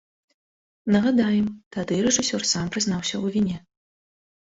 [0.95, 1.45] Нагадаем,
[1.77, 3.57] тады рэжысёр сам прызнаўся ў віне.